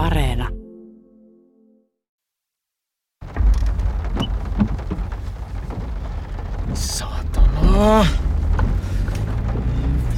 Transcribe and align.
Areena. 0.00 0.48
Saatana. 6.74 8.06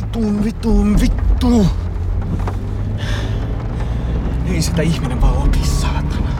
Vitun, 0.00 0.44
vitun, 0.44 1.00
vittu. 1.00 1.66
Ei 4.46 4.62
sitä 4.62 4.82
ihminen 4.82 5.20
vaan 5.20 5.36
opi, 5.36 5.66
saatana. 5.66 6.30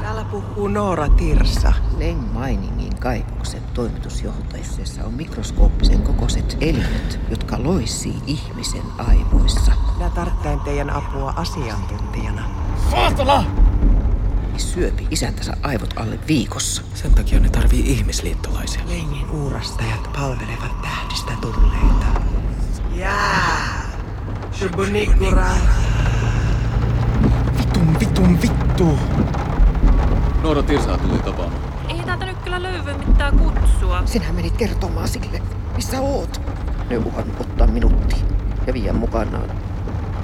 Täällä 0.00 0.24
puhuu 0.24 0.68
Noora 0.68 1.08
Tirsa. 1.08 1.72
Leng 1.98 2.38
Miningin 2.38 2.96
kaivoksen 2.96 3.62
toimitusjohtajassa 3.74 5.04
on 5.04 5.14
mikroskooppisen 5.14 6.02
kokoiset 6.02 6.56
eliöt, 6.60 7.20
jotka 7.30 7.62
loissii 7.62 8.16
ihmisen 8.26 8.84
aivoissa. 8.98 9.79
Minä 10.00 10.10
tarvitsen 10.10 10.60
teidän 10.60 10.90
apua 10.90 11.32
asiantuntijana. 11.36 12.42
Saatana! 12.90 13.44
Syöpi 14.56 15.06
isäntänsä 15.10 15.56
aivot 15.62 15.94
alle 15.96 16.18
viikossa. 16.28 16.82
Sen 16.94 17.14
takia 17.14 17.40
ne 17.40 17.48
tarvii 17.48 17.80
ihmisliittolaisia. 17.92 18.82
Lengin 18.88 19.30
uurastajat 19.30 20.10
palvelevat 20.12 20.82
tähdistä 20.82 21.32
tulleita. 21.40 22.06
Jää! 22.94 23.90
Shubunikura. 24.52 25.46
Vitun, 27.58 28.00
vitun, 28.00 28.42
vittu. 28.42 28.98
Noora 30.42 30.62
Tirsaa 30.62 30.98
tuli 30.98 31.18
tapaamaan. 31.18 31.62
Ei 31.88 32.02
täältä 32.06 32.26
nyt 32.26 32.38
kyllä 32.38 32.62
löydy 32.62 32.92
mitään 32.94 33.38
kutsua. 33.38 34.02
Sinä 34.04 34.32
menit 34.32 34.56
kertomaan 34.56 35.08
sille, 35.08 35.42
missä 35.76 36.00
oot. 36.00 36.40
Ne 36.90 36.98
uhannut 36.98 37.40
ottaa 37.40 37.66
minuutti 37.66 38.16
ja 38.66 38.74
viedä 38.74 38.92
mukanaan. 38.92 39.59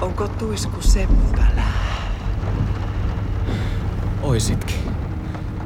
Onko 0.01 0.27
tuisku 0.27 0.81
seppälä? 0.81 1.63
Oisitkin. 4.21 4.75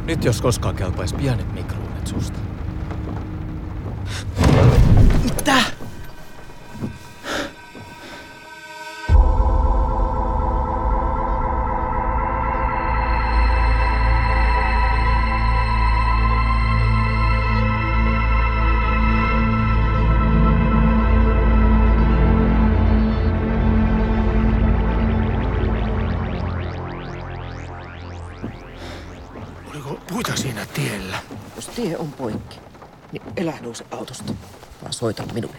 Nyt 0.06 0.26
jos 0.26 0.42
koskaan 0.42 0.76
kelpais 0.76 1.14
pienet 1.14 1.54
mikruunet 1.54 2.08
susta. 2.08 2.40
On 32.02 32.12
poikki, 32.12 32.60
niin 33.12 33.24
elä 33.38 33.54
nouse 33.62 33.86
autosta, 33.92 34.34
vaan 34.82 34.94
soita 34.94 35.24
minulle. 35.34 35.58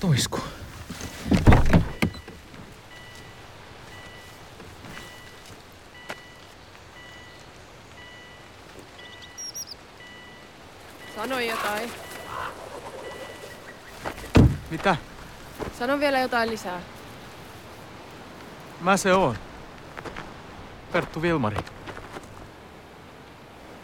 Tuisku. 0.00 0.40
Sano 11.16 11.40
jotain. 11.40 11.92
Mitä? 14.70 14.96
Sano 15.78 16.00
vielä 16.00 16.20
jotain 16.20 16.50
lisää. 16.50 16.80
Mä 18.80 18.96
se 18.96 19.14
oon. 19.14 19.36
Perttu 20.92 21.22
Vilmari. 21.22 21.56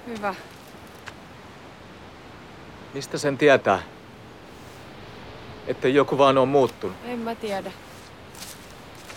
Hyvä. 0.06 0.34
Mistä 2.94 3.18
sen 3.18 3.38
tietää? 3.38 3.82
Että 5.66 5.88
joku 5.88 6.18
vaan 6.18 6.38
on 6.38 6.48
muuttunut. 6.48 6.96
En 7.04 7.18
mä 7.18 7.34
tiedä. 7.34 7.72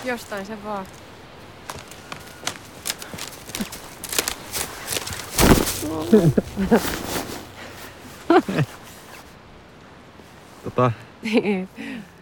Jostain 0.05 0.45
se 0.45 0.63
vaan. 0.63 0.85
Tota, 10.63 10.91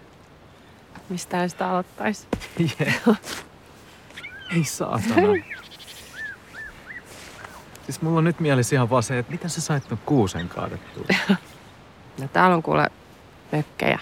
Mistään 1.09 1.49
sitä 1.49 1.69
aloittais. 1.69 2.27
ei 4.55 4.63
saatana. 4.63 5.43
siis 7.85 8.01
mulla 8.01 8.17
on 8.17 8.23
nyt 8.23 8.39
mielessä 8.39 8.75
ihan 8.75 8.89
vaan 8.89 9.03
se, 9.03 9.19
että 9.19 9.31
miten 9.31 9.49
sä 9.49 9.61
sait 9.61 9.87
ton 9.87 9.99
kuusen 10.05 10.49
kaadettua? 10.49 11.05
No 12.21 12.27
täällä 12.27 12.55
on 12.55 12.63
kuule 12.63 12.89
mökkejä. 13.51 13.99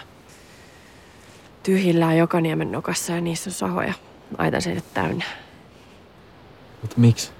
Tyhjillään 1.64 2.18
joka 2.18 2.42
niemen 2.42 2.72
nokassa 2.72 3.14
ja 3.14 3.22
niissä 3.22 3.50
on 3.50 3.54
sahoja. 3.54 3.94
Aitaseiset 4.38 4.94
täynnä. 4.94 5.26
Mut 6.82 6.98
miksi? 6.98 7.32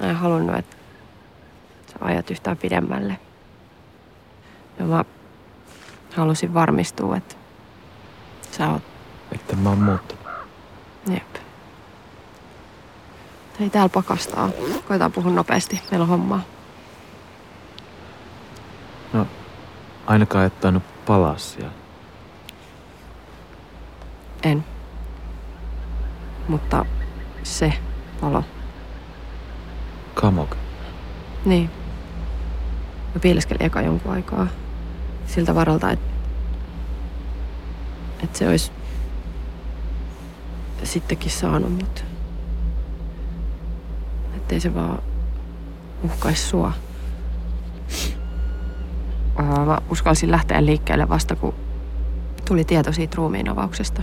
Mä 0.00 0.10
en 0.10 0.16
halunnut, 0.16 0.56
että 0.56 0.76
sä 1.92 1.98
ajat 2.00 2.30
yhtään 2.30 2.56
pidemmälle. 2.56 3.18
Ja 4.78 4.84
mä 4.84 5.04
halusin 6.16 6.54
varmistua, 6.54 7.16
että 7.16 7.34
sä 8.50 8.68
oot 8.68 8.82
Että 9.32 9.56
mä 9.56 9.68
oon 9.68 9.78
muuttunut. 9.78 10.26
Jep. 11.10 11.36
Ei 13.60 13.70
täällä 13.70 13.88
pakastaa. 13.88 14.50
Koitaan 14.88 15.12
puhua 15.12 15.32
nopeasti. 15.32 15.82
Meillä 15.90 16.04
on 16.04 16.08
hommaa. 16.08 16.40
No, 19.12 19.26
ainakaan 20.06 20.46
et 20.46 20.60
tainnut 20.60 20.82
palaa 21.06 21.38
siellä. 21.38 21.72
En. 24.42 24.64
Mutta 26.48 26.84
se 27.42 27.72
palo. 28.20 28.44
Kamok. 30.14 30.56
Niin. 31.44 31.70
Mä 33.14 33.20
piileskelin 33.20 33.62
eka 33.62 33.80
jonkun 33.80 34.12
aikaa. 34.12 34.46
Siltä 35.26 35.54
varalta, 35.54 35.90
että 35.90 36.06
et 38.22 38.36
se 38.36 38.48
olisi 38.48 38.72
sittenkin 40.82 41.30
saanut 41.30 41.72
mut. 41.72 42.04
Ettei 44.36 44.60
se 44.60 44.74
vaan 44.74 44.98
uhkaisi 46.02 46.42
sua. 46.42 46.72
Mä 49.66 49.78
uskalsin 49.90 50.30
lähteä 50.30 50.66
liikkeelle 50.66 51.08
vasta, 51.08 51.36
kun 51.36 51.54
tuli 52.48 52.64
tieto 52.64 52.92
siitä 52.92 53.14
ruumiin 53.16 53.48
avauksesta. 53.48 54.02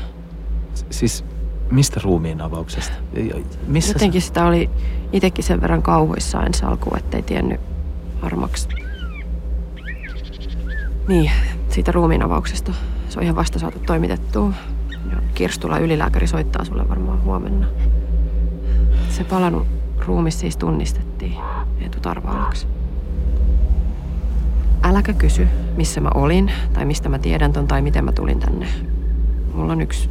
S- 0.76 0.86
siis 0.90 1.26
mistä 1.72 2.00
ruumiin 2.04 2.42
avauksesta? 2.42 2.94
Missä 3.68 3.94
Jotenkin 3.94 4.22
sitä 4.22 4.46
oli 4.46 4.70
itsekin 5.12 5.44
sen 5.44 5.62
verran 5.62 5.82
kauhuissaan 5.84 6.46
ensi 6.46 6.66
alkuun, 6.66 6.98
ettei 6.98 7.22
tiennyt 7.22 7.62
varmaksi. 8.22 8.83
Niin, 11.08 11.32
siitä 11.70 11.92
ruumiin 11.92 12.24
avauksesta. 12.24 12.74
Se 13.10 13.20
on 13.20 13.24
ihan 13.24 13.36
vasta 13.36 13.60
saatu 13.60 13.80
toimitettua. 13.80 14.54
Kirstula 15.34 15.78
ylilääkäri 15.78 16.28
soittaa 16.28 16.66
sulle 16.66 16.90
varmaan 16.90 17.24
huomenna. 17.24 17.68
Se 19.10 19.24
palannut 19.24 19.68
ruumis 20.06 20.40
siis 20.40 20.58
tunnistettiin 20.58 21.36
Eetu 21.82 22.00
Tarvaalaksi. 22.00 22.68
Äläkä 24.84 25.14
kysy, 25.14 25.48
missä 25.78 26.02
mä 26.02 26.10
olin, 26.16 26.52
tai 26.74 26.86
mistä 26.86 27.10
mä 27.10 27.20
tiedän 27.20 27.54
ton, 27.54 27.68
tai 27.68 27.82
miten 27.82 28.06
mä 28.06 28.12
tulin 28.12 28.40
tänne. 28.40 28.68
Mulla 29.54 29.74
on 29.74 29.82
yksi 29.82 30.10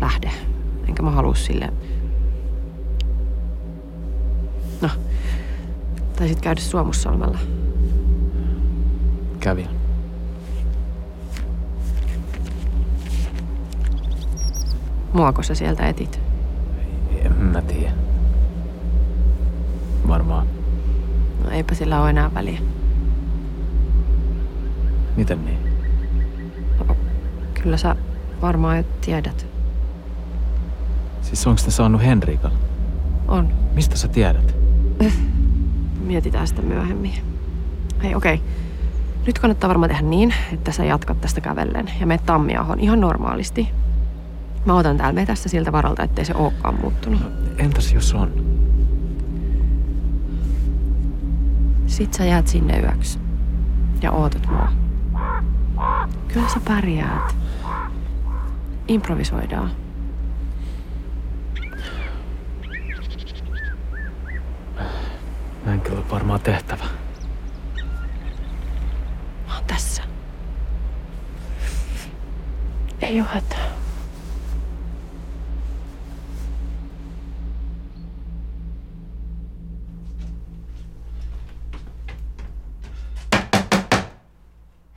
lähde, 0.00 0.30
enkä 0.88 1.02
mä 1.02 1.10
halua 1.10 1.34
sille 1.34 1.72
No, 4.82 4.88
taisit 6.16 6.40
käydä 6.40 6.60
Suomussalmella. 6.60 7.38
se 9.40 9.81
Muako 15.12 15.42
sä 15.42 15.54
sieltä 15.54 15.88
etit? 15.88 16.20
En 17.24 17.32
mä 17.34 17.62
tiedä. 17.62 17.92
Varmaan. 20.08 20.46
No 21.44 21.50
eipä 21.50 21.74
sillä 21.74 22.00
ole 22.00 22.10
enää 22.10 22.34
väliä. 22.34 22.58
Miten 25.16 25.44
niin? 25.44 25.58
Kyllä 27.62 27.76
sä 27.76 27.96
varmaan 28.42 28.76
jo 28.76 28.84
tiedät. 29.00 29.46
Siis 31.22 31.46
onks 31.46 31.64
ne 31.66 31.72
saanut 31.72 32.02
Henrikan? 32.02 32.52
On. 33.28 33.52
Mistä 33.74 33.96
sä 33.96 34.08
tiedät? 34.08 34.54
Mietitään 36.06 36.46
sitä 36.46 36.62
myöhemmin. 36.62 37.12
Hei, 38.02 38.14
okei. 38.14 38.34
Okay. 38.34 38.46
Nyt 39.26 39.38
kannattaa 39.38 39.68
varmaan 39.68 39.90
tehdä 39.90 40.02
niin, 40.02 40.34
että 40.52 40.72
sä 40.72 40.84
jatkat 40.84 41.20
tästä 41.20 41.40
kävellen 41.40 41.90
ja 42.00 42.06
menet 42.06 42.26
Tammiahon 42.26 42.80
ihan 42.80 43.00
normaalisti. 43.00 43.68
Mä 44.64 44.74
otan 44.74 44.96
täällä 44.96 45.12
metässä 45.12 45.48
siltä 45.48 45.72
varalta, 45.72 46.02
ettei 46.02 46.24
se 46.24 46.34
olekaan 46.34 46.80
muuttunut. 46.80 47.20
Entäs 47.58 47.92
jos 47.92 48.14
on? 48.14 48.32
Sit 51.86 52.14
sä 52.14 52.24
jäät 52.24 52.46
sinne 52.46 52.80
yöksi 52.80 53.18
ja 54.02 54.12
ootat 54.12 54.46
mua. 54.46 54.72
Kyllä 56.28 56.48
sä 56.48 56.60
pärjäät. 56.64 57.36
Improvisoidaan. 58.88 59.70
Näin 65.64 65.80
kyllä 65.80 66.02
varmaan 66.10 66.40
tehtävä. 66.40 66.84
Mä 69.46 69.54
oon 69.54 69.64
tässä. 69.66 70.02
Ei 73.02 73.20
oo 73.20 73.26
hätää. 73.30 73.71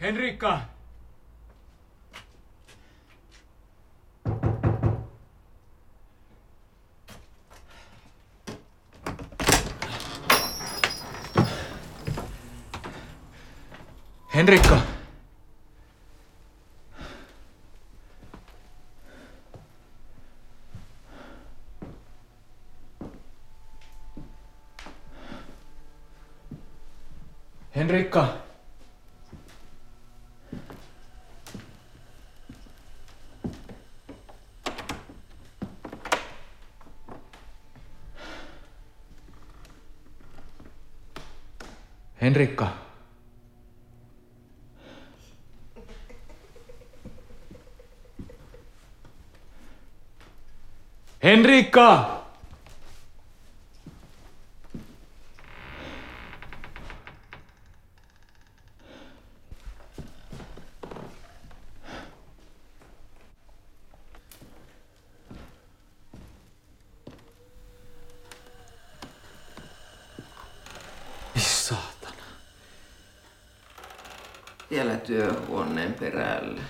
Henrikka! 0.05 0.69
Henrikka! 14.29 14.83
Henrikka! 27.73 28.44
Henrikka! 42.35 42.67
Henrikka! 51.23 52.15
Ei 71.35 71.41
saatana. 71.41 72.23
Vielä 74.75 74.97
työhuoneen 74.97 75.93
perällä. 75.93 76.61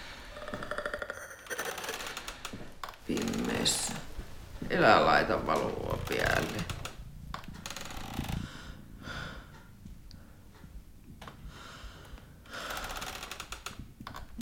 Pimmeessä. 3.07 3.93
Elä 4.69 5.05
laita 5.05 5.45
valoa 5.45 5.99
päälle. 6.09 6.57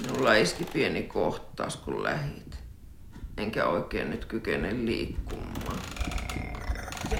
Minulla 0.01 0.33
iski 0.33 0.65
pieni 0.65 1.03
kohtaus, 1.03 1.77
kun 1.77 2.03
lähit. 2.03 2.57
Enkä 3.37 3.65
oikein 3.65 4.09
nyt 4.09 4.25
kykene 4.25 4.85
liikkumaan. 4.85 5.62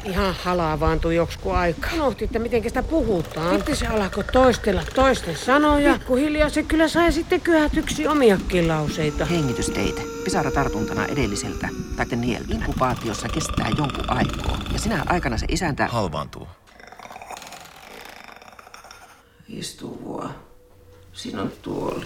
Ihan 0.05 0.35
halavaantui 0.43 1.15
joksiku 1.15 1.51
aika. 1.51 1.89
Unohti, 1.93 2.25
että 2.25 2.39
miten 2.39 2.63
sitä 2.63 2.83
puhutaan. 2.83 3.55
Sitten 3.55 3.75
se 3.75 3.87
alkoi 3.87 4.23
toistella 4.23 4.83
toisten 4.95 5.37
sanoja. 5.37 5.93
Pikkuhiljaa 5.93 6.49
se 6.49 6.63
kyllä 6.63 6.87
sai 6.87 7.11
sitten 7.11 7.41
kyhätyksi 7.41 8.07
omiakin 8.07 8.67
lauseita. 8.67 9.25
Hengitysteite. 9.25 10.01
Pisaratartuntana 10.23 11.05
edelliseltä. 11.05 11.69
Tai 11.95 12.05
niel. 12.05 12.43
Inkubaatiossa 12.49 13.29
kestää 13.29 13.69
jonkun 13.77 14.09
aikaa. 14.09 14.57
Ja 14.73 14.79
sinä 14.79 15.03
aikana 15.05 15.37
se 15.37 15.45
isäntä... 15.49 15.87
Halvaantuu. 15.87 16.47
Istu 19.47 20.01
vaan. 20.07 20.35
Siinä 21.13 21.41
on 21.41 21.51
tuoli. 21.61 22.05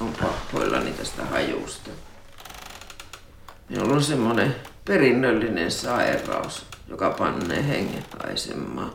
On 0.00 0.12
pahoillani 0.20 0.90
tästä 0.90 1.24
hajusta. 1.24 1.90
Minulla 3.68 3.94
on 3.94 4.02
semmoinen 4.26 4.56
perinnöllinen 4.84 5.70
sairaus, 5.70 6.66
joka 6.88 7.10
pannee 7.10 7.68
hengen 7.68 8.04
haisemaan. 8.24 8.92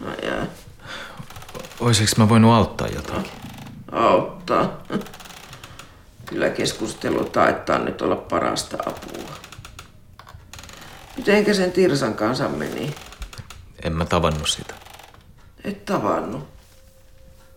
No 0.00 0.14
jää. 0.22 0.46
Oiseks 1.80 2.16
mä 2.16 2.28
voinut 2.28 2.54
auttaa 2.54 2.88
jotakin? 2.88 3.32
auttaa. 3.92 4.82
Kyllä 6.26 6.50
keskustelu 6.50 7.24
taittaa 7.24 7.78
nyt 7.78 8.02
olla 8.02 8.16
parasta 8.16 8.76
apua. 8.86 9.34
Mitenkä 11.16 11.54
sen 11.54 11.72
Tirsan 11.72 12.14
kanssa 12.14 12.48
meni? 12.48 12.94
En 13.82 13.92
mä 13.92 14.04
tavannut 14.04 14.48
sitä. 14.48 14.74
Et 15.64 15.84
tavannut. 15.84 16.48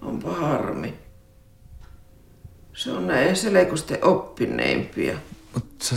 Onpa 0.02 0.32
harmi. 0.32 1.03
Se 2.74 2.92
on 2.92 3.08
näin 3.08 3.36
selekusten 3.36 4.04
oppineimpia. 4.04 5.18
Mut 5.54 5.82
sä... 5.82 5.96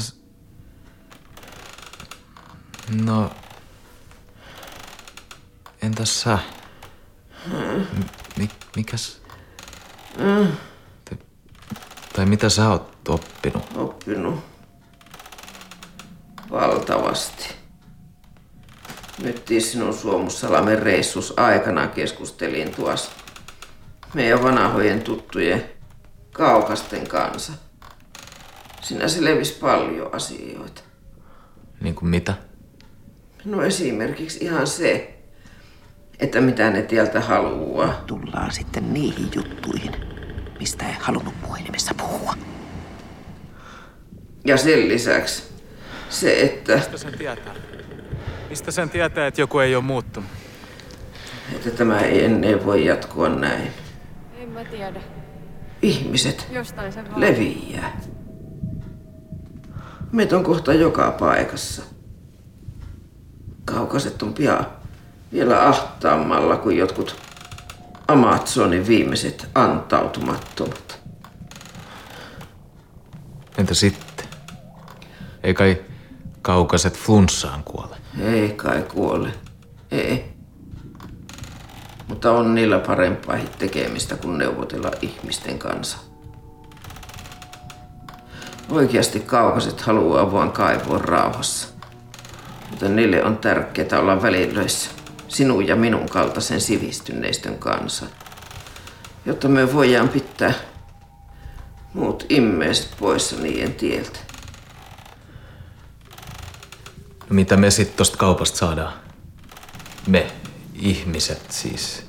No... 3.05 3.31
Entäs 5.83 6.21
sä? 6.21 6.39
Mi- 8.37 8.51
mikäs... 8.77 9.23
Tai, 11.05 11.19
tai 12.13 12.27
mitä 12.27 12.49
sä 12.49 12.69
oot 12.69 13.09
oppinut? 13.09 13.65
Oppinut. 13.77 14.45
Valtavasti. 16.51 17.55
Nyt 19.23 19.49
sinun 19.59 19.95
Suomussalamen 19.95 20.79
reissus 20.79 21.39
aikana 21.39 21.87
keskustelin 21.87 22.75
tuossa 22.75 23.11
meidän 24.15 24.43
vanhojen 24.43 25.03
tuttujen 25.03 25.76
kaukasten 26.37 27.09
kanssa. 27.09 27.53
Siinä 28.83 29.09
selvisi 29.09 29.59
paljon 29.61 30.15
asioita. 30.15 30.83
Niin 31.81 31.95
kuin 31.95 32.09
mitä? 32.09 32.35
No 33.45 33.63
esimerkiksi 33.63 34.45
ihan 34.45 34.67
se, 34.67 35.19
että 36.21 36.41
mitä 36.41 36.71
ne 36.71 36.83
tieltä 36.83 37.21
haluaa. 37.21 38.03
Tullaan 38.07 38.53
sitten 38.53 38.95
niihin 38.95 39.29
juttuihin, 39.35 39.93
mistä 40.59 40.89
ei 40.89 40.95
halunnut 41.01 41.35
puhelimessa 41.43 41.95
puhua. 41.95 42.35
Ja 44.45 44.57
sen 44.57 44.89
lisäksi 44.89 45.43
se, 46.11 46.41
että, 46.41 46.77
Mistä 46.77 46.99
sen 46.99 47.19
tietää? 47.19 47.55
Mistä 48.49 48.71
sen 48.71 48.91
tietää, 48.91 49.27
että 49.27 49.41
joku 49.41 49.59
ei 49.59 49.75
ole 49.75 49.85
muuttunut? 49.85 50.31
että 51.53 51.71
tämä 51.71 52.01
ei 52.01 52.25
ennen 52.25 52.67
voi 52.67 52.85
jatkua 52.85 53.29
näin. 53.29 53.71
En 54.39 54.49
mä 54.49 54.65
tiedä. 54.65 55.01
Ihmiset 55.87 56.47
Jostain 56.51 56.93
se 56.93 57.05
vaan. 57.05 57.21
leviää. 57.21 58.01
Meitä 60.13 60.37
on 60.37 60.45
kohta 60.45 60.73
joka 60.73 61.11
paikassa. 61.11 61.83
Kaukaset 63.65 64.23
on 64.23 64.35
pian 64.35 64.67
vielä 65.33 65.69
ahtaammalla 65.69 66.57
kuin 66.57 66.77
jotkut 66.77 67.17
Amazonin 68.09 68.87
viimeiset 68.87 69.49
antautumattomat. 69.55 71.01
Entä 73.59 73.75
sitten? 73.75 74.27
Ei 75.43 75.55
kai 75.55 75.83
kaukaset 76.43 76.99
flunssaan 76.99 77.65
kuole. 77.65 77.97
Ei 78.21 78.49
kai 78.49 78.83
kuole. 78.83 79.31
Ei. 79.91 80.36
Mutta 82.27 82.39
on 82.39 82.55
niillä 82.55 82.79
parempaa 82.79 83.37
tekemistä 83.59 84.17
kuin 84.17 84.39
neuvotella 84.39 84.91
ihmisten 85.03 85.59
kanssa. 85.59 85.99
Oikeasti 88.69 89.21
kaukaset 89.21 89.81
haluaa 89.81 90.33
vaan 90.33 90.53
kaivoa 90.53 90.99
rauhassa. 90.99 91.69
Mutta 92.71 92.89
niille 92.89 93.25
on 93.25 93.37
tärkeää 93.37 94.01
olla 94.01 94.23
välilöissä 94.23 94.91
sinun 95.29 95.67
ja 95.67 95.77
minun 95.77 96.09
kaltaisen 96.09 96.61
sivistyneistön 96.61 97.59
kanssa, 97.59 98.07
jotta 99.27 99.49
me 99.49 99.73
voidaan 99.73 100.09
pitää 100.09 100.55
muut 101.95 102.27
immeiset 102.29 102.91
poissa 103.01 103.37
niiden 103.37 103.75
tieltä. 103.75 104.19
No 107.21 107.35
mitä 107.35 107.57
me 107.57 107.71
sitten 107.71 107.97
tosta 107.97 108.17
kaupasta 108.17 108.59
saadaan? 108.59 108.93
Me, 110.07 110.33
ihmiset 110.75 111.43
siis. 111.51 112.06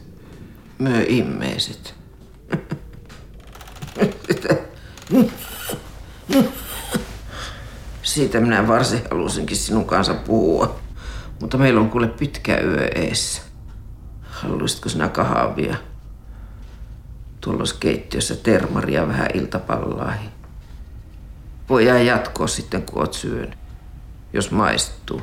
Me 0.79 1.05
immeiset. 1.07 1.95
Siitä 8.03 8.39
minä 8.39 8.67
varsin 8.67 9.01
halusinkin 9.11 9.57
sinun 9.57 9.85
kanssa 9.85 10.13
puhua. 10.13 10.79
Mutta 11.41 11.57
meillä 11.57 11.79
on 11.79 11.89
kuule 11.89 12.07
pitkä 12.07 12.57
yö 12.57 12.87
eessä. 12.95 13.41
Haluaisitko 14.21 14.89
sinä 14.89 15.09
kahvia? 15.09 15.75
Tuolla 17.41 17.59
olisi 17.59 17.75
keittiössä 17.79 18.35
termaria 18.35 19.07
vähän 19.07 19.27
iltapallaahin. 19.33 20.29
Voidaan 21.69 22.05
jatkoa 22.05 22.47
sitten, 22.47 22.81
kun 22.81 23.01
oot 23.01 23.13
syönyt. 23.13 23.57
Jos 24.33 24.51
maistuu. 24.51 25.21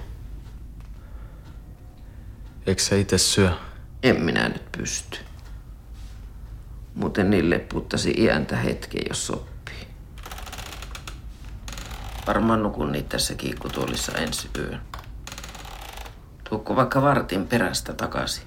Eikö 2.66 2.82
sä 2.82 2.96
itse 2.96 3.18
syö? 3.18 3.50
En 4.02 4.22
minä 4.22 4.48
nyt 4.48 4.72
pysty. 4.72 5.18
Muuten 6.94 7.30
niille 7.30 7.58
puttasi 7.58 8.10
iäntä 8.18 8.56
hetken, 8.56 9.02
jos 9.08 9.26
sopii. 9.26 9.86
Varmaan 12.26 12.62
nukun 12.62 12.92
niitä 12.92 13.08
tässä 13.08 13.34
kiikkutuolissa 13.34 14.12
ensi 14.12 14.50
yön. 14.58 14.80
Tuukko 16.48 16.76
vaikka 16.76 17.02
vartin 17.02 17.46
perästä 17.46 17.92
takaisin? 17.92 18.44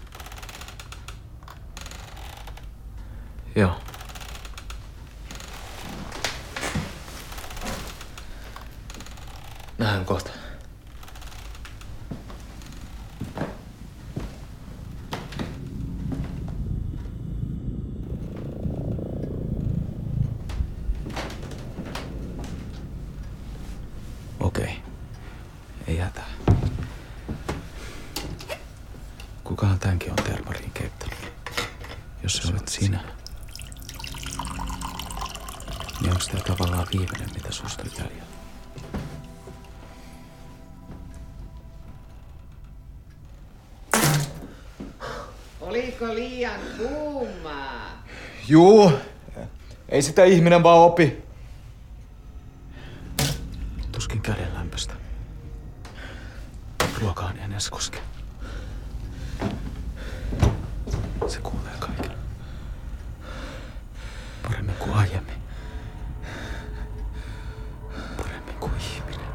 Joo. 3.55 3.81
Nähdään 9.77 10.05
kohta. 10.05 10.29
Okei. 24.39 24.81
Ei 25.87 25.97
hätää. 25.97 26.25
Kukahan 29.43 29.79
tämänkin 29.79 30.09
on 30.11 30.15
termariin 30.15 30.71
keittänyt? 30.71 31.17
Jos 32.23 32.37
se 32.37 32.47
olet 32.51 32.67
sinä, 32.67 32.99
niin 36.01 36.13
onko 36.27 36.43
tämä 36.43 36.57
tavallaan 36.57 36.88
viimeinen, 36.93 37.29
mitä 37.34 37.51
susta 37.51 37.84
jäljellä? 37.98 38.27
Oliko 45.62 46.15
liian 46.15 46.60
kuumaa? 46.77 48.03
Juu, 48.48 48.91
ei 49.89 50.01
sitä 50.01 50.24
ihminen 50.24 50.63
vaan 50.63 50.79
opi. 50.79 51.24
Tuskin 53.91 54.22
käden 54.22 54.53
lämpöstä. 54.53 54.93
Ruokaan 57.01 57.38
ei 57.38 57.46
edes 57.46 57.69
koske. 57.69 58.00
Se 61.27 61.39
kuulee 61.41 61.74
kaiken. 61.79 62.12
Paremmin 64.43 64.75
kuin 64.75 64.93
aiemmin. 64.93 65.38
Paremmin 68.17 68.55
kuin 68.60 68.72
ihminen. 68.79 69.27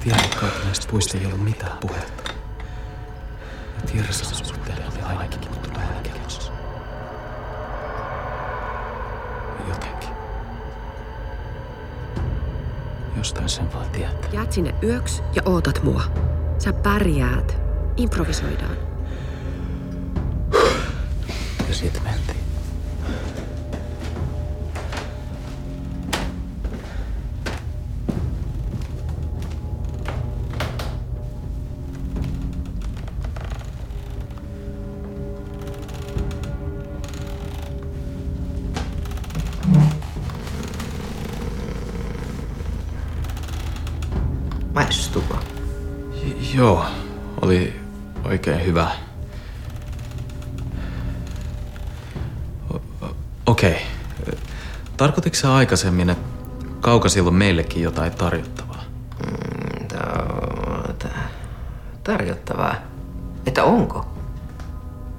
Tiedän, 0.00 0.24
että 0.24 0.36
näistä 0.64 0.86
puista 0.90 1.18
ei 1.18 1.26
ollut 1.26 1.44
mitään 1.44 1.78
puhetta. 1.78 2.32
Ja 3.74 3.92
Tirsan 3.92 4.46
suhteen 4.46 4.78
oli 4.92 5.02
ainakin 5.02 5.40
muuttunut 5.50 5.78
ääkelossa. 5.78 6.52
Jotenkin. 9.68 10.10
Jostain 13.16 13.48
sen 13.48 13.72
vaan 13.72 13.90
tietää. 13.90 14.30
Jäät 14.32 14.52
sinne 14.52 14.74
yöksi 14.82 15.22
ja 15.34 15.42
ootat 15.44 15.82
mua. 15.82 16.02
Sä 16.58 16.72
pärjäät. 16.72 17.56
Improvisoidaan. 17.96 18.76
Ja 21.68 21.74
siitä 21.74 22.00
mentiin. 22.00 22.33
Maistuuko? 45.14 45.44
J- 46.22 46.56
joo, 46.56 46.84
oli 47.42 47.80
oikein 48.24 48.66
hyvä. 48.66 48.90
Okei. 53.46 53.86
Okay. 54.22 54.38
Tarkoititko 54.96 55.38
sä 55.38 55.54
aikaisemmin, 55.54 56.10
että 56.10 56.28
kaukasilla 56.80 57.28
on 57.28 57.34
meillekin 57.34 57.82
jotain 57.82 58.12
tarjottavaa? 58.12 58.84
Tuota, 59.88 61.08
tarjottavaa. 62.04 62.74
Että 63.46 63.64
onko? 63.64 64.06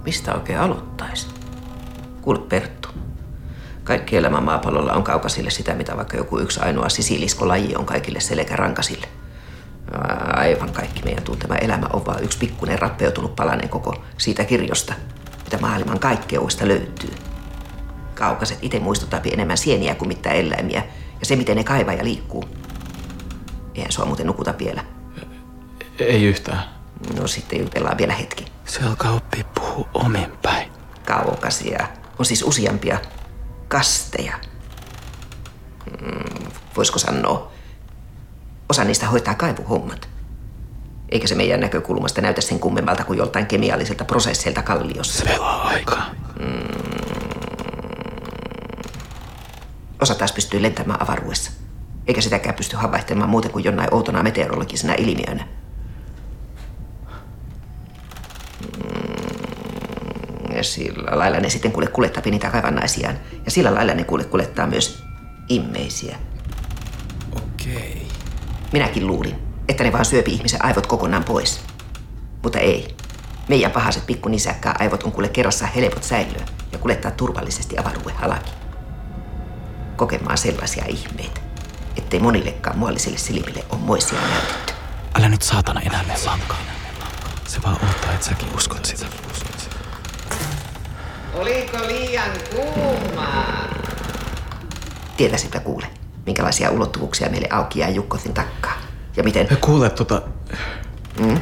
Mistä 0.03 0.33
oikein 0.33 0.59
aloittaisi? 0.59 1.27
Kuule 2.21 2.39
Perttu. 2.39 2.89
Kaikki 3.83 4.17
elämä 4.17 4.41
maapallolla 4.41 4.93
on 4.93 5.03
kaukasille 5.03 5.49
sitä, 5.49 5.73
mitä 5.73 5.97
vaikka 5.97 6.17
joku 6.17 6.39
yksi 6.39 6.59
ainoa 6.59 6.89
sisiliskolaji 6.89 7.75
on 7.75 7.85
kaikille 7.85 8.19
selkärankasille. 8.19 9.07
Aivan 10.33 10.73
kaikki 10.73 11.01
meidän 11.03 11.23
tuntema 11.23 11.55
elämä 11.55 11.87
on 11.93 12.05
vain 12.05 12.23
yksi 12.23 12.37
pikkuinen 12.37 12.79
rappeutunut 12.79 13.35
palanen 13.35 13.69
koko 13.69 14.03
siitä 14.17 14.45
kirjosta, 14.45 14.93
mitä 15.43 15.57
maailman 15.57 15.99
kaikkeudesta 15.99 16.67
löytyy. 16.67 17.13
Kaukaset 18.15 18.59
itse 18.61 18.79
muistuttaa 18.79 19.19
enemmän 19.31 19.57
sieniä 19.57 19.95
kuin 19.95 20.07
mitään 20.07 20.35
eläimiä, 20.35 20.83
ja 21.19 21.25
se 21.25 21.35
miten 21.35 21.57
ne 21.57 21.63
kaivaa 21.63 21.93
ja 21.93 22.03
liikkuu. 22.03 22.43
Eihän 23.75 23.91
sua 23.91 24.05
muuten 24.05 24.27
nukuta 24.27 24.53
vielä. 24.59 24.83
Ei 25.99 26.23
yhtään. 26.23 26.63
No 27.19 27.27
sitten 27.27 27.59
jutellaan 27.59 27.97
vielä 27.97 28.13
hetki. 28.13 28.45
Se 28.65 28.83
alkaa 28.83 29.11
oppia 29.11 29.43
puhua 29.55 29.89
omin 29.93 30.31
päin. 30.41 30.71
Kaukasia. 31.05 31.87
On 32.19 32.25
siis 32.25 32.43
useampia 32.43 32.99
kasteja. 33.67 34.33
Mm, 36.01 36.47
voisiko 36.77 36.99
sanoa? 36.99 37.51
Osa 38.69 38.83
niistä 38.83 39.07
hoitaa 39.07 39.33
kaivuhommat. 39.35 40.09
Eikä 41.09 41.27
se 41.27 41.35
meidän 41.35 41.59
näkökulmasta 41.59 42.21
näytä 42.21 42.41
sen 42.41 42.59
kummemmalta 42.59 43.03
kuin 43.03 43.17
joltain 43.17 43.45
kemialliselta 43.45 44.05
prosesseilta 44.05 44.61
kalliossa. 44.61 45.19
Se 45.19 45.25
pelaa 45.33 45.61
aikaa. 45.67 46.05
Osa 50.01 50.15
taas 50.15 50.31
pystyy 50.31 50.61
lentämään 50.61 51.01
avaruudessa. 51.01 51.51
Eikä 52.07 52.21
sitäkään 52.21 52.55
pysty 52.55 52.75
havaihtelemaan 52.75 53.29
muuten 53.29 53.51
kuin 53.51 53.63
jonain 53.65 53.93
outona 53.93 54.23
meteorologisena 54.23 54.93
ilmiönä. 54.93 55.47
Mm, 58.77 60.55
Ja 60.55 60.63
sillä 60.63 61.19
lailla 61.19 61.39
ne 61.39 61.49
sitten 61.49 61.71
kuule 61.71 61.87
kuljettaa 61.87 62.23
niitä 62.25 62.49
kaivannaisiaan. 62.49 63.15
Ja 63.45 63.51
sillä 63.51 63.75
lailla 63.75 63.93
ne 63.93 64.03
kuule 64.03 64.23
kuljettaa 64.23 64.67
myös 64.67 65.03
immeisiä. 65.49 66.17
Minäkin 68.73 69.07
luulin, 69.07 69.35
että 69.69 69.83
ne 69.83 69.93
vaan 69.93 70.05
syöpi 70.05 70.31
ihmisen 70.31 70.65
aivot 70.65 70.87
kokonaan 70.87 71.23
pois. 71.23 71.61
Mutta 72.43 72.59
ei. 72.59 72.95
Meidän 73.47 73.71
pahaset 73.71 74.05
pikkunisäkkää 74.05 74.75
aivot 74.79 75.03
on 75.03 75.11
kuule 75.11 75.29
kerrassa 75.29 75.65
helpot 75.65 76.03
säilyä 76.03 76.45
ja 76.71 76.77
kuljettaa 76.77 77.11
turvallisesti 77.11 77.77
avaruuden 77.77 78.15
halki. 78.15 78.51
Kokemaan 79.95 80.37
sellaisia 80.37 80.85
ihmeitä, 80.87 81.41
ettei 81.97 82.19
monillekaan 82.19 82.77
muallisille 82.77 83.17
silmille 83.17 83.65
on 83.69 83.79
moisia 83.79 84.19
näytetty. 84.21 84.73
Älä 85.15 85.29
nyt 85.29 85.41
saatana 85.41 85.81
enää 85.81 86.03
mene 86.03 86.19
lankaan. 86.25 86.61
Se 87.47 87.61
vaan 87.63 87.77
odottaa, 87.83 88.13
että 88.13 88.25
säkin 88.25 88.47
uskot 88.55 88.85
sitä. 88.85 89.05
Oliko 91.33 91.77
liian 91.87 92.31
kuumaa? 92.55 93.67
Tietäisipä 95.17 95.59
kuule, 95.59 95.87
minkälaisia 96.25 96.71
ulottuvuuksia 96.71 97.29
meille 97.29 97.47
auki 97.51 97.79
jää 97.79 97.89
Jukkotin 97.89 98.33
takkaa. 98.33 98.77
Ja 99.17 99.23
miten... 99.23 99.47
Kuule 99.61 99.89
tota... 99.89 100.21
Mm? 101.19 101.39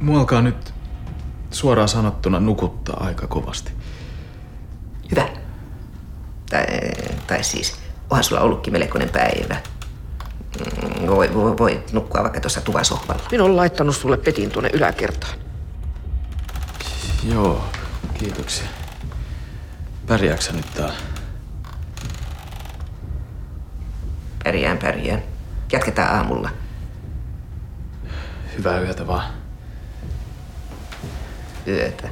Mua 0.00 0.18
alkaa 0.18 0.42
nyt 0.42 0.74
suoraan 1.50 1.88
sanottuna 1.88 2.40
nukuttaa 2.40 3.04
aika 3.04 3.26
kovasti. 3.26 3.72
Hyvä. 5.10 5.28
Tai, 6.50 6.66
tai 7.26 7.44
siis, 7.44 7.78
onhan 8.10 8.24
sulla 8.24 8.40
ollutkin 8.40 8.72
melkoinen 8.72 9.08
päivä. 9.08 9.56
Mm, 10.60 11.06
Voi, 11.06 11.34
voi, 11.34 11.58
voi 11.58 11.84
nukkua 11.92 12.22
vaikka 12.22 12.40
tuossa 12.40 12.60
tuvasohvalla. 12.60 13.22
Minä 13.30 13.44
olen 13.44 13.56
laittanut 13.56 13.96
sulle 13.96 14.16
petin 14.16 14.50
tuonne 14.50 14.70
yläkertaan. 14.72 15.38
Joo, 17.24 17.64
kiitoksia. 18.18 18.66
Pärjääksä 20.06 20.52
nyt 20.52 20.74
täällä? 20.74 20.94
Pärjään, 24.46 24.78
pärjään. 24.78 25.22
Jatketaan 25.72 26.16
aamulla. 26.16 26.50
Hyvää 28.58 28.80
yötä 28.80 29.06
vaan. 29.06 29.24
Yötä. 31.66 32.08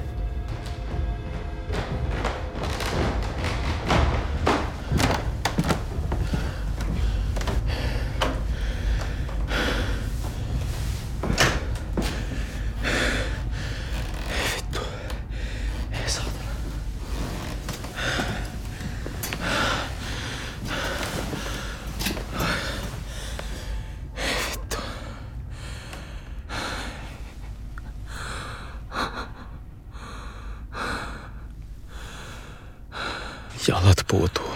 Jalat 33.69 33.97
puutuu. 34.09 34.55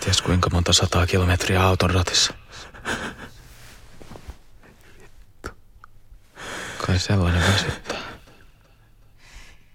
Ties 0.00 0.22
kuinka 0.22 0.50
monta 0.50 0.72
sataa 0.72 1.06
kilometriä 1.06 1.62
auton 1.62 1.90
ratissa. 1.90 2.34
Kai 6.86 6.98
sellainen 6.98 7.52
väsyttää. 7.52 7.98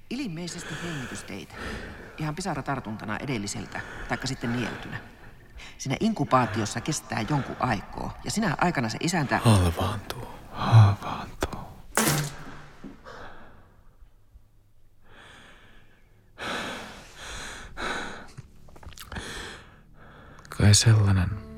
Ilmeisesti 0.10 0.74
hengitysteitä. 0.84 1.56
Ihan 2.18 2.36
pisaratartuntana 2.36 3.18
edelliseltä, 3.18 3.82
taikka 4.10 4.28
sitten 4.28 4.56
nieltynä. 4.56 5.02
Siinä 5.78 5.98
inkubaatiossa 6.00 6.82
kestää 6.82 7.26
jonkun 7.30 7.56
aikaa, 7.60 8.20
ja 8.24 8.32
sinä 8.32 8.56
aikana 8.62 8.90
se 8.90 8.98
isäntä... 9.00 9.38
Halvaantuu. 9.38 10.41
Kai 20.72 20.76
sellainen 20.76 21.51